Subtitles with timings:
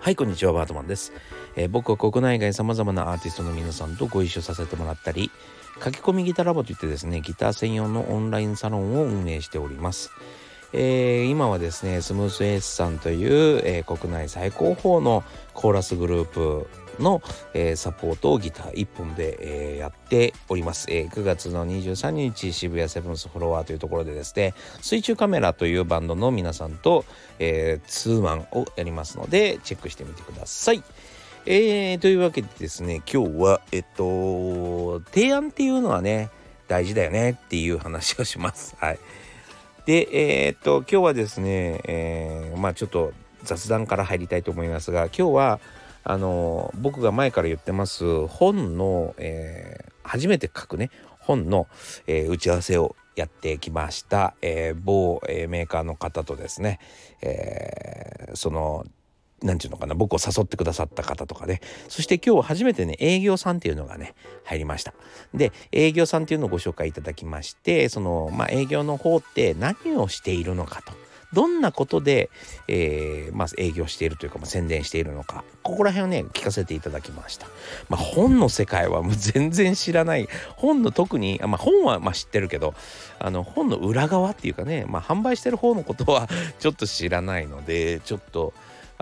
[0.00, 1.12] はい、こんにちは、バートマンです。
[1.56, 5.30] えー僕は国内外様々なアーティストの皆さんとご一緒させてもらったり、
[5.84, 10.10] 書き込みギターラボといってですね、ギター専用のオンラインサロンを運営しております。
[10.72, 16.68] えー今はですね、スムースエースさんという、えー国内最高峰のコーラスグループ
[17.00, 17.22] の、
[17.54, 27.04] えーサポートをギター1本で、えーやっております、えー9月の23日渋谷セブンスフォロワーというところでですね水中カメラというバンドの皆さんと、
[27.40, 30.82] えーツーマンをやりますのでチェックしてみてください。
[31.46, 36.30] えーというわけでですね今日はえっと提案っていうのはね
[36.68, 38.76] 大事だよねっていう話をします。
[38.78, 38.98] はい。
[39.90, 43.12] でえーっと今日はですね、えーまあちょっと
[43.42, 45.60] 雑談から入りたいと思いますが今日は
[46.04, 51.68] あの僕が前から言ってます本の、えー初めて書くね本の、
[52.06, 56.80] え打ち合わせをやってきました、え某、えメーカーの方とですね、
[57.20, 58.86] えーその
[59.42, 61.60] なんていうのかな僕を誘ってくださった方とかね。
[61.88, 64.92] そして今日初めてね営業さんっていうのがね入りました。
[65.34, 70.92] で営業さんっていうのをご紹介いただきましてそのまあ営業の方って何をしているのかと。
[71.32, 72.28] どんなことで、
[72.66, 75.44] えーまあ、営業しているというか、まあ、宣伝しているのか。
[75.62, 77.46] ここら辺をね聞かせていただきました、
[77.88, 80.28] まあ、本の世界はもう 全然知らない。
[80.56, 82.74] 本の特に、まあ、本はまあ知ってるけど
[83.18, 88.52] あの本の裏側っていうかね、まあ、販売してる方のことは ちょっと知らないのでちょっと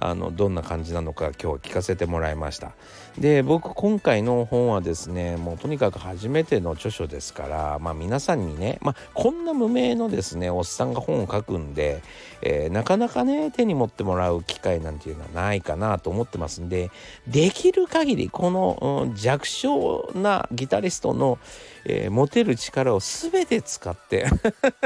[0.00, 2.72] あのどんな感じなのか今日聞かせてもらいました。
[3.18, 12.02] で僕今回の本はですねもうとにかく初めての著書ですからまあ皆さんにね、まあ、こんな無名のですねおっさんが本を書くんで、
[12.42, 16.90] えーなかなかね手に持ってもらう機会なんていうのはないかなと思ってますんで
[17.26, 21.38] できる限りこの、うん弱小なギタリストの、
[21.84, 24.26] えー持てる力を全て使って、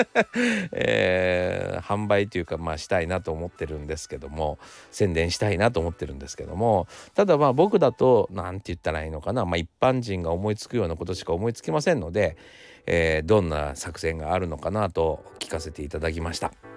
[0.73, 4.59] えー販売というかまあしたいなと思ってるんですけども
[4.91, 12.37] 宣伝したいなと思ってるんですけどもただまあ僕だと何て言ったらいいのかな、まあ、一般人が思いつくようなことしか思いつきませんので、
[12.87, 16.72] えーどんな作戦があるのかなと聞かせていただきました。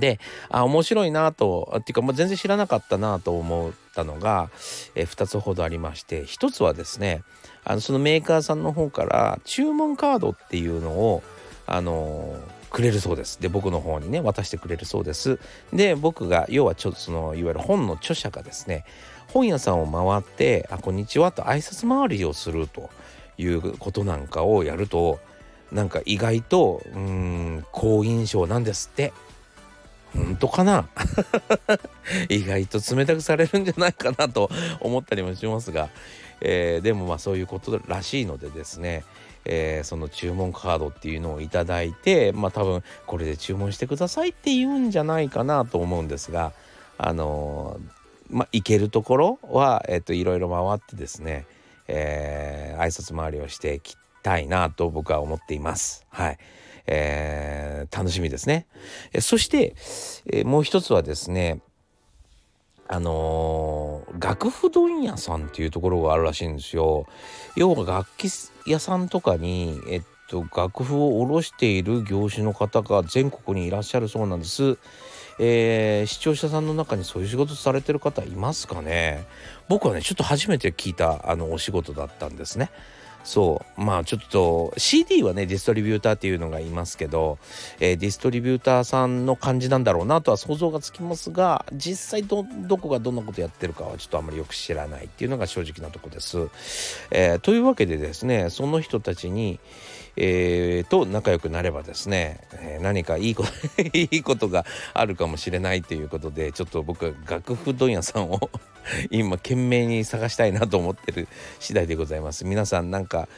[0.00, 4.50] であ面白いなとっていうか、まあ、全然知らなかったなと思ったのが、
[4.94, 7.22] えー2つほどありまして1つはですね
[7.64, 11.22] あのそのメーカーさんの方から注文カードっていうのを
[11.66, 13.40] あのーくれるそうです。
[13.40, 15.38] で僕の方にね渡してくれるそうです。
[15.72, 18.84] で僕が要はちょっとそのいわゆる本の著者がですね
[19.28, 22.90] 本屋さんを回って「あこんにちは」と挨拶回りをすると
[23.38, 25.20] いうことなんかをやると
[25.70, 29.12] なんか意外とうん好印象なんですって。
[30.14, 30.88] 本当かな？
[32.28, 35.88] 意外と冷たくされるんじゃないかなと思ったりもしますが、
[36.40, 39.04] えーでもまあそういうことらしいのでですね、
[39.44, 46.52] えーその注文カードっていうのをいただいてまあ多分これで注文してくださいって言うんじゃないかなと思うんですが。
[46.96, 51.44] あのーまあ行けるところは、えっといろいろ回ってですね、
[51.88, 56.06] えー挨拶回りをしていきたいなと僕は思っています。
[56.08, 56.38] はい。
[56.86, 58.66] えー楽しみですね。
[59.20, 59.74] そして、
[60.26, 61.60] えーもう一つはですね
[62.88, 67.06] あのー楽譜問屋さんっていうところがあるらしいんですよ。
[67.56, 68.28] 要は楽器
[68.66, 74.78] 屋さんとかに、えっと、楽譜を卸している業種の方が全国にいらっしゃるそうなんです。
[75.38, 79.24] えー視聴者さんの中にそういう仕事されてる方いますかね？
[79.68, 82.70] 僕はねちょっと初めて聞いたあのお仕事だったんですね。
[83.24, 87.38] そうまあちょっと CD はねディストリビューターっていうのがいますけど、
[87.80, 92.44] えーディストリビューターさんの感じなんだろうなとは想像がつきますが実際ど
[92.76, 96.48] こがどんなことやってるかはちょっとあんまりよく知らないっていうのが正直なとこです。
[97.10, 99.58] えーというわけでですねその人たちに、
[100.16, 103.50] えーと仲良くなればですね、えー何かいいこと
[103.96, 108.50] いいことがあるかもしれないということでちょっと僕は楽譜問屋さんを
[109.10, 112.44] 今懸命に探したいなと思ってる次第でございます。
[112.44, 113.28] 皆さんなんか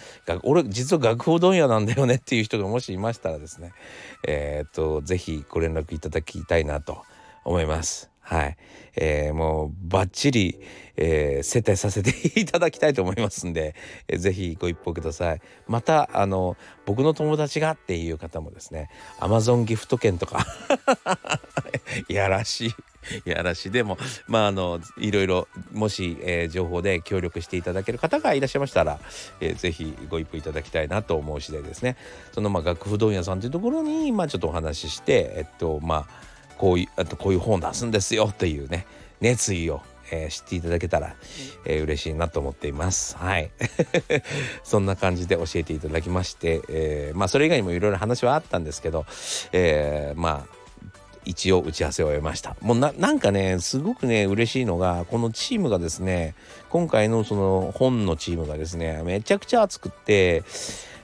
[0.42, 3.72] 俺実は楽譜問屋なんだよねっていう人がもしいましたらですね
[4.26, 7.02] えっ、とぜひご連絡いただきたいなと
[7.44, 8.15] 思います。
[8.28, 8.56] はい、
[8.96, 10.60] えーもうバッチリ、
[10.96, 13.76] えー接待させていただきたいと思いますんで、
[14.08, 15.40] えーぜひご一報ください。
[15.68, 16.56] またあの
[16.86, 18.90] 僕の友達がっていう方もですね
[19.20, 20.44] Amazon ギフト券とか
[22.08, 22.68] い やらしい
[23.26, 23.70] いやらしい。
[23.70, 23.96] でも
[24.26, 28.98] まああのいろいろもし、えー情報で協力していただける方がいらっしゃいましたら、
[29.40, 31.96] えーぜひご一報いただきたいなと思う次第ですね。
[32.32, 38.86] そのまあ楽譜問屋さんというところにまあちょっとお話ししてえっとまあこういうあとこういう本を出すんですよというね
[39.20, 41.16] 熱意を、えー、知っていただけたら、
[41.64, 43.16] えー、嬉しいなと思っています。
[43.16, 43.50] はい。
[44.62, 49.06] そんな感じで教えていただきまして、えー、まあそれ以外にもいろいろ話はあったんですけど、
[49.52, 50.56] えー、まあ
[51.26, 52.56] 一応打ち合わせを終えました。
[52.60, 56.34] もうなんかねすごくね嬉しいのがこのチームがですね
[56.70, 60.44] 今回のその本のチームがですねめちゃくちゃ熱くって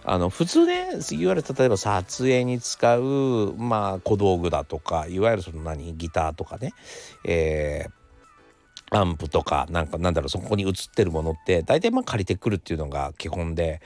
[0.04, 6.72] あの普通ねいわゆる例えば撮影に使うまあ小道具だとかいわゆるその何ギターとかね
[7.24, 8.02] えー
[8.94, 13.80] アンプとかなんかなんだろうそこに映ってるものって大体まあ借りてくるっていうのが基本で、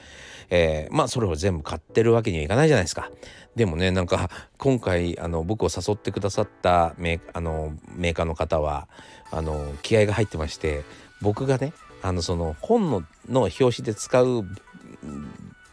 [0.51, 3.11] えー、まあそれを全部買ってるわけにはいかないじゃないですか。
[3.55, 4.29] でもねなんか
[4.59, 8.89] 今回あの僕を誘ってくださったメあのメーカーの方は
[9.31, 10.85] あの気合が入ってまして
[11.23, 11.73] 僕がね
[12.03, 14.45] あのその本のの表紙で使う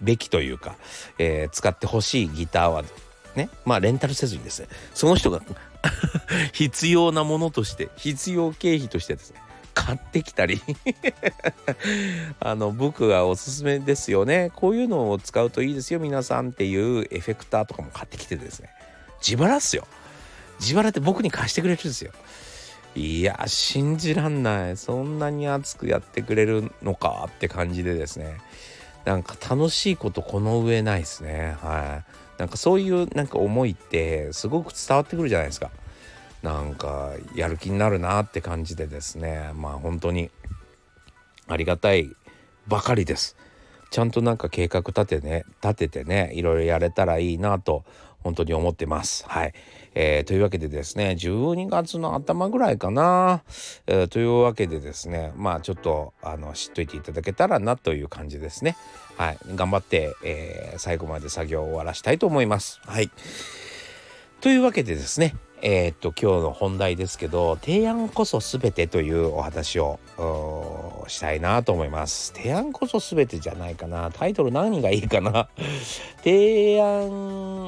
[0.01, 0.75] べきというか、
[1.17, 2.83] えー、使ってほしいギターは
[3.35, 5.41] ねまあレンタルせずにですねその人が
[6.53, 9.41] 必要なものとして必要経費としてですね
[9.73, 10.61] 買ってきたり
[12.39, 14.51] あの僕がおすすめですよね。
[14.55, 18.69] こういうのを使うといいですよ皆さんっていうエフェクターとかも買ってきてですね。
[19.19, 19.87] 自腹っすよ。
[20.59, 22.11] 自腹って僕に貸してくれるんですよ。
[22.95, 24.77] いや信じらんない。
[24.77, 28.37] そんなに熱くやってくれるのかって感じでですね。
[29.05, 31.57] なんか楽しいことこの上ないですね。
[31.61, 32.39] はい。
[32.39, 35.71] なんかそういうなんか思いってすごく伝わってくるじゃないですか。
[36.41, 39.51] なんかやる気になるなって感じでですね。
[39.55, 40.29] まあ本当に。
[41.47, 42.09] ありがたい
[42.67, 43.35] ばかりです。
[43.91, 47.83] ちゃんとなんか計画立てね立ててねいろいろやれたらいいなと
[48.23, 49.25] 本当に思ってます。
[49.27, 49.53] はい、
[49.95, 53.43] えー、というわけでですね12月の頭ぐらいかな、
[53.87, 58.75] えー、というわけでですねまあちょっとあの知っといていただけたらなという感じですね。
[59.17, 62.79] はい、頑張って、えー、最後まで作業を終わらしたいと思います。
[62.85, 63.11] はい、
[64.41, 65.35] というわけでですね
[65.65, 69.97] えー、っと今日の本題ですけど提案こそ全てというお話を
[71.07, 72.33] したいなと思います。
[72.35, 74.11] 提案こそ全てじゃないかな。
[74.11, 75.47] タイトル何がいいかな。
[76.21, 77.62] 提案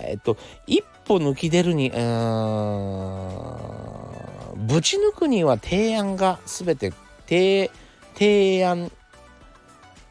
[0.00, 1.96] えっと一歩抜き出るにうん
[4.66, 6.92] ぶち抜くには提案が全て
[7.26, 7.70] 提
[8.14, 8.90] 提案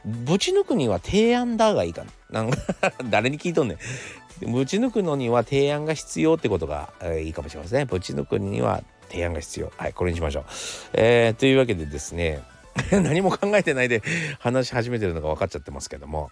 [0.05, 2.41] ぶち抜くには提案だがいいかな。
[2.43, 2.57] なんか
[3.09, 4.51] 誰に聞いとんねん。
[4.51, 7.85] ぶち抜くのには提案が必要ってことが、えー、いいかもしれませんね。
[7.85, 9.71] ぶち抜くには提案が必要。
[9.77, 10.45] はい、これにしましょう。
[10.93, 12.43] えー、というわけでですね、
[12.91, 14.03] 何も考えてないで
[14.39, 16.29] 話し始めてるのが分かっちゃってますけども、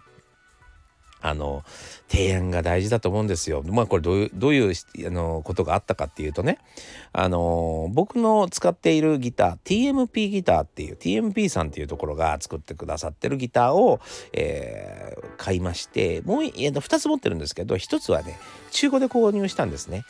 [1.24, 1.64] あの
[2.10, 3.64] 提案が大事だと思うんですよ。
[3.66, 4.74] まあこれどういうどういう
[5.08, 6.60] あのことがあったかっていうとね
[7.14, 14.02] あの僕の使っているギター TMP ギターっていう TMP さんっていうところが作ってくださってるギターを、
[14.34, 18.38] えー、買いましてもう2つ持ってるんですけど1つはね
[18.72, 20.04] 中古で購入したんですね。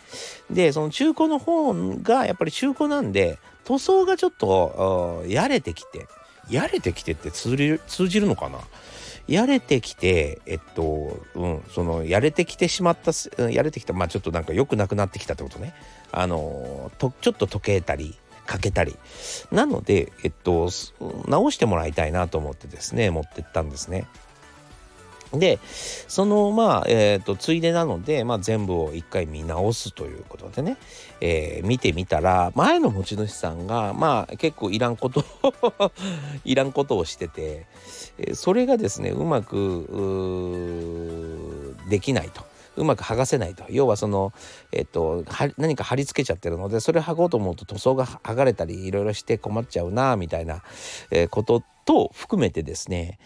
[0.49, 6.07] でその中古の方がやっぱり中古なんで塗装がちょっとやれてきて
[6.49, 8.57] やれてきてって通じるのかな？
[9.27, 13.11] やれてきてえっとうんそのやれてきてしまった
[13.49, 15.73] やれてきたまあちょっとなんか良くなくなってきたってことね。
[16.11, 18.15] あのとちょっと溶けたり
[18.45, 18.97] かけたり。
[19.51, 20.69] なのでえっと
[21.27, 24.07] 直してもらいたいなと思ってですね持ってったんですね。
[25.33, 25.59] で
[26.07, 30.77] そのまあえっ、ー、とついでなので、まあ、全部を一回見直すということでね、
[31.21, 35.25] えー、見てみたら前の持ち主さんがまあ結構いらんこと
[36.45, 37.65] いらんことをしてて
[38.33, 39.87] それがですねうまく
[41.89, 42.43] できないと。
[42.75, 44.33] うまく剥がせないと要はその、
[44.71, 45.23] えっと、
[45.57, 50.63] 何か貼り付けちゃってるのでそれ剥ごうと思うと塗装が剥がれたりいろいろして困っちゃうなみたいな、
[51.11, 53.19] えー、ことと含めてですね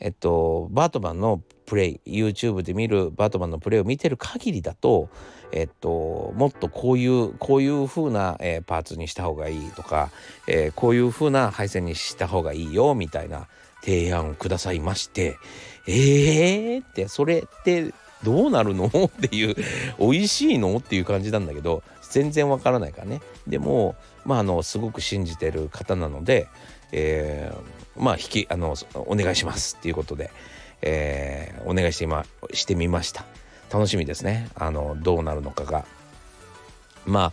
[0.00, 5.08] えっとバートマンのプレイ YouTube で見るバートマンのプレイを見てる限りだと
[5.52, 10.10] えっともっとこういうこういう風な、えー、パーツにした方がいいとか、
[10.46, 13.46] えー、こういう風な配線にした方がいいよみたいな
[13.82, 15.36] 提案をくださいまして
[15.86, 18.86] えーってそれってどうなるの？
[18.88, 19.56] っていう
[19.98, 20.76] 美味しいの？
[20.76, 23.20] っていう感じなんだけど全然わからないからね。
[23.46, 26.48] でもまああのすごく信じてる方なので、
[26.92, 30.30] えー、まあ引きあのお願いしますっていうことで、
[30.82, 33.24] えー、お願いして今してみました。
[33.72, 34.48] 楽しみですね。
[34.54, 35.84] あのどうなるのかが。
[37.06, 37.32] ま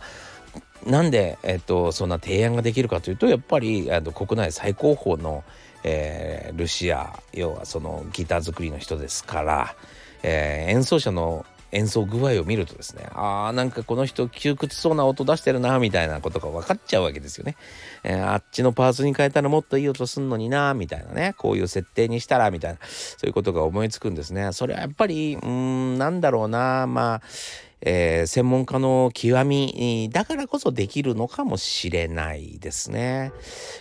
[0.86, 5.42] なんで、えっと、そんな提案ができるかというとやっぱりあの国内最高峰の、
[5.82, 9.74] えー、ルシア要はそのギター作りの人ですから、
[10.22, 17.56] えー、演奏者の演奏具合を見るとですねあーなんかこの人窮屈そうな音出してるなみたいなことが分かっちゃうわけですよね、
[18.04, 21.34] えー、あっちのパーツに変えたらもっといい音すんのになみたいなね。
[21.36, 24.52] こういう設定にしたらみたいなそういうことが思いつくんですね。
[24.52, 27.22] それはやっぱりうんなんだろうなまあ
[27.80, 33.32] えー、専門家の極みだからこそできるのかもしれないですね。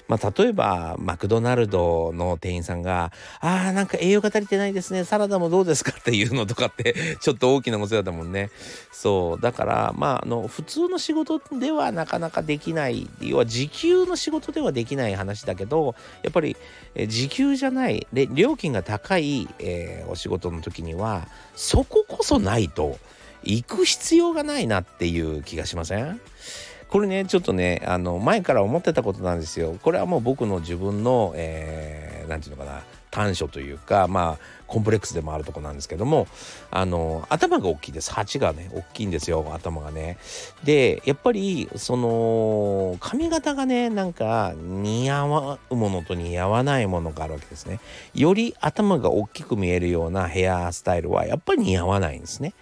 [0.08, 3.12] まあ、例えばマクドナルドの店員さんが
[3.42, 8.50] 「あーなんか栄養が足りてないですねサラダもどうですか?」っていうのとかって ちょっと大きなことだもんね。
[8.92, 16.56] そうだからまああの普通の仕事ではなかなかできない要は時給の仕事ではできない話だけどやっぱり、
[17.08, 22.98] 時給じゃない料金が高い、えー、お仕事の時にはそここそないと。
[23.48, 26.20] 行く必要がないなっていう気がしません？
[26.89, 29.77] これねちょっとねあの前から思ってたことなんですよ。
[29.82, 36.28] これはもう僕の自分の何、えー、て言うのかな短所というかまあコンプレックスでもあるとこなんですけども
[36.70, 38.14] あの頭が大きいです。
[38.14, 39.46] 鉢がね大きいんですよ。
[39.54, 40.18] 頭がね。
[40.64, 47.80] でやっぱりその髪型がねなんか似合うものと似合わないものがあるわけですね。
[48.14, 52.54] より頭が大きく見えるようなヘアスタイルはやっぱり似合わないんですね。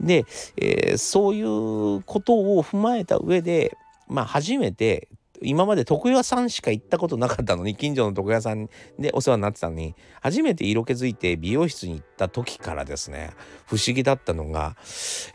[0.00, 3.76] で、えー、そういうことを踏まえた上で
[4.08, 5.08] まあ初めて
[5.44, 13.32] 今まで床屋さんしか行ったことなかったのに近所の床屋さんでお世話になってたのに初めて色気づいて美容室に行った時からですね
[13.66, 14.76] 不思議だったのが、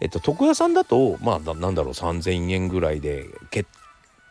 [0.01, 3.69] えっと、床屋さんだとまあなんだろう3,000円ぐらいで結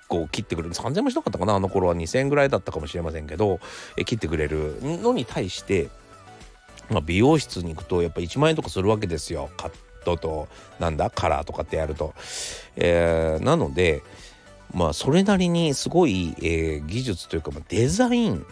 [0.09, 3.61] 構切ってくれる3,000円もしなかったかなあの頃は2,000円ぐらいだったかもしれませんけど
[3.97, 5.89] え切ってくれるのに対して、
[6.91, 9.73] まあ、美容室に行くとやっぱ1万円とかするわけですよカッ
[10.05, 12.15] トとなんだカラーとかってやると。
[12.77, 14.03] えー、なので
[14.75, 18.45] まあそれなりにすごい、えー、技術というか、ま、デザイン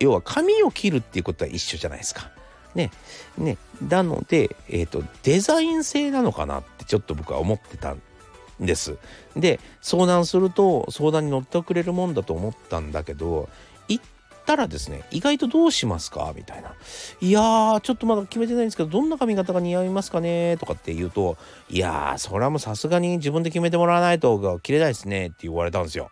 [0.00, 2.30] 要は髪を切るっていうことは一緒じゃないですか。
[2.74, 2.90] ね。
[3.38, 3.56] ね。
[3.88, 8.02] なので、えっ、ー、と、デザイン性なのかなってちょっと僕は思ってたん
[8.60, 8.96] です。
[9.36, 13.48] で、相談すると相談に乗ってくれるもんだと思ったんだけど、
[14.44, 16.32] ったらですね意外とどうしますか？
[16.36, 16.74] みたいな。
[17.20, 20.58] いやーちょっとまだ決めてないんですけどどんな髪型が似合いますかね？
[20.58, 21.38] とかって言うと
[21.70, 26.10] いやーそれはもうさすがに自分で決めてもらわないと切れないですねって言われたんですよ。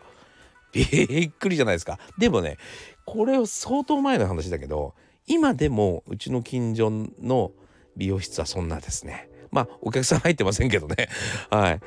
[0.72, 1.98] びっくりじゃないですか。
[2.16, 2.56] でもね
[3.04, 4.94] これ相当前の話だけど
[5.26, 7.52] 今でもうちの近所の
[7.96, 9.28] 美容室はそんなですね。
[9.52, 11.08] まあお客さん入ってませんけどね。
[11.50, 11.80] はい。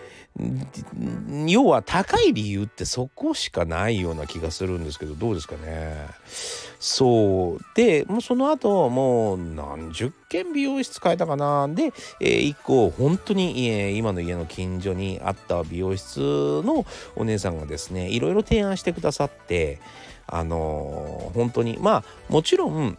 [1.47, 6.07] 要は高い理由ってそこしかないような気がするんですけどどうですかね。
[6.79, 7.59] そう。
[7.73, 11.67] でもうその後もう何十軒美容室変えたかな。
[11.67, 16.19] で、えー、1個本当に、え、今の家の近所にあった美容室
[16.63, 19.79] のお姉さんがですねいろいろ提案してくださって
[20.27, 22.97] あのー、本当にまあもちろん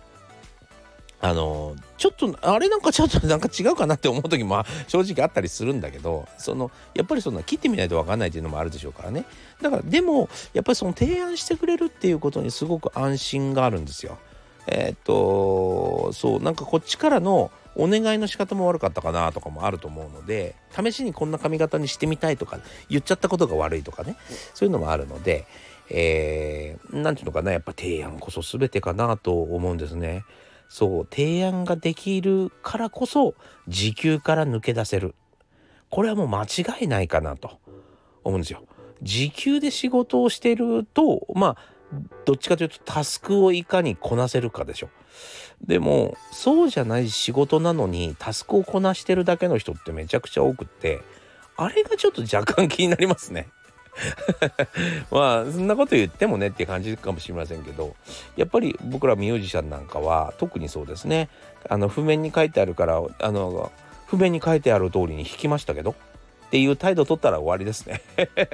[1.27, 9.25] あのちょっとあれなんかちょっとなんか違うかなって思う時も正直あったりするんだけどそのやっぱりそんな切ってみないと分かんないっていうのもあるでしょうからね
[9.61, 14.19] だからでもやっぱりその提案してくれるっていうことにすごく安心があるんですよ。
[14.69, 24.17] えー、っとそうなんかこっちからのお願いの仕方も悪かったかなとかもあると思うので試しにこんな髪型にしてみたいとか言っちゃったことが悪いとかね
[24.55, 25.47] そういうのもあるので
[25.89, 30.25] えー、て言うのかなやっぱ提案こそ全てかなと思うんですね。
[30.69, 33.35] そう提案ができるからこそ
[33.69, 35.15] 時給から抜け出せる
[35.91, 37.59] これはもう間違いないかなと
[38.25, 38.65] 思うんですよ。
[39.03, 41.57] 時給で仕事をしてるとまあ
[42.25, 44.89] どっちかというとタスクをいかにこなせるかでしょ。
[45.65, 51.01] でもそうじゃない仕事なのにタスクをこなしてるだけの人ってめちゃくちゃ多くって
[51.57, 53.49] あれがちょっと若干気になりますね。
[55.11, 57.95] まあそんなこと言ってもねって感じかもしれませんけど
[58.37, 61.29] やっぱり僕らミュージシャンなんかは特にそうですね。
[61.69, 63.73] あの譜面に書いてあるからあの
[64.07, 65.93] 譜面に書いてある通りに弾きましたけど
[66.47, 68.03] っていう態度取ったら終わりですね。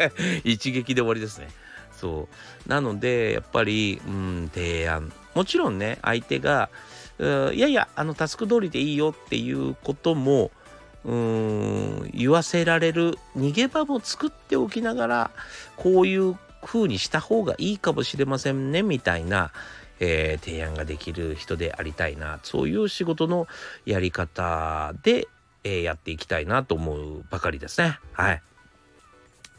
[0.45, 1.49] 一撃で終わりですね。
[1.93, 2.29] そ
[2.67, 2.69] う。
[2.69, 5.13] なのでやっぱりうん提案。
[5.35, 6.69] もちろんね相手が
[7.19, 7.25] い
[7.59, 10.51] やいやあのタスク通りでいいよっていうことも
[11.05, 15.31] うーん言わせられる逃げ場も作っておきながら
[15.77, 19.53] こういう風にした方がいいかもしれませんねみたいな、
[20.01, 23.49] えー、提案ができる人でありたいなそういう仕事の
[23.85, 25.29] やり方で、
[25.65, 27.99] えー、やっていきたいなと思うばかりですね。
[28.13, 28.43] はい。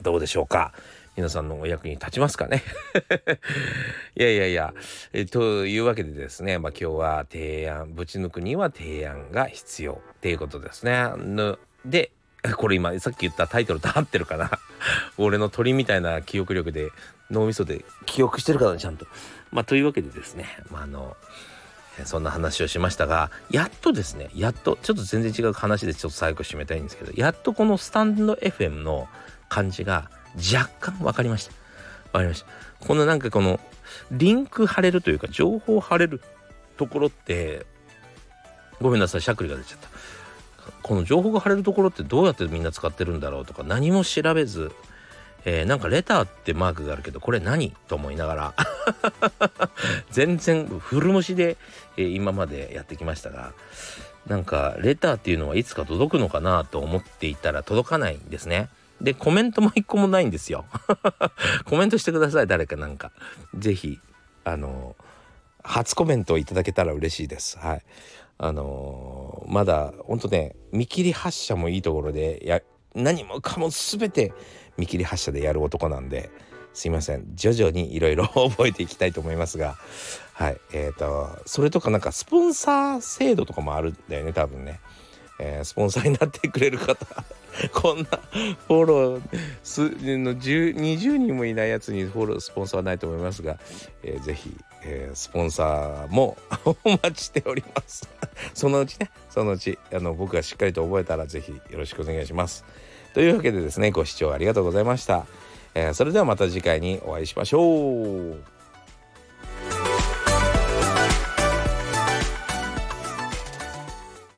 [0.01, 0.73] どうでしょうか。
[1.15, 2.63] 皆さんのお役に立ちますかね
[4.17, 4.73] いやいやいや、
[5.13, 11.09] えというわけでですね、まあ、今日は提案ぶち抜くには提案が必要っていうことですね。
[11.85, 12.11] で
[12.57, 14.51] これ今さっき言ったタイトルと合ってるかな
[15.17, 16.89] 俺の鳥みたいな記憶力で
[17.31, 19.05] 脳みそで記憶してるかなちゃんと。
[19.51, 21.15] まあというわけでですね、まあ、あの
[22.05, 29.07] そんな話をしましたがやっとですねやっとちょっと全然違う話でちょっと最後締めたいんですけどやっとこのスタンド FM の
[29.47, 31.51] 感じが若干分かりました。
[32.05, 32.47] 分かりました。
[32.85, 33.59] このなんかこの
[34.11, 36.21] リンク貼れるというか情報貼れる
[36.77, 37.65] ところって
[38.81, 39.89] ごめんなさいしゃくりが出ちゃった。
[40.81, 44.71] この情報が貼れるところってどうやってみんな使ってるんだろうとか何も調べず、
[45.45, 48.53] えー、なんかレターってマークがあるけどこれ何と思いながら
[50.11, 51.57] 全然古虫で、
[51.97, 53.53] えー、今までやってきましたが
[54.27, 58.69] なんかレターっていうのはいつか届くのかなと思っていたら届かないんですね。
[59.03, 60.65] でコメントも一個もないんですよ。
[61.65, 63.11] コメントしてください誰かなんか。
[63.57, 63.99] 是非
[64.45, 64.95] あの
[65.63, 67.57] 初コメントをいただけたら嬉しいです。
[67.59, 67.83] はい。
[68.37, 72.61] あの、まだ本当ね見切り発車もいいところでや
[72.95, 74.33] 何もかも全て
[74.77, 76.29] 見切り発車でやる男なんで
[76.73, 79.77] すいません徐々にいろいろ 覚えていきたいと思いますが
[80.33, 84.79] はいえーと、それとかなんかスポンサー制度とかもあるんだよね多分ね、
[85.39, 87.05] えー、スポンサーになってくれる方。
[87.73, 88.05] こんな
[88.67, 89.21] フォロー
[89.63, 93.57] すの20人もいないやつにフォロースポンサーはないと思いますが、
[94.01, 98.09] えー、ぜひ、えー、スポンサーも お待ちしております。
[98.53, 102.65] そのうちねそのうちあの僕がしっかりと覚えたらぜひよろしくお願いします。
[103.13, 105.27] というわけでですねご視聴ありがとうございました、
[105.75, 108.62] えー、それではまた次回にお会いしましょう。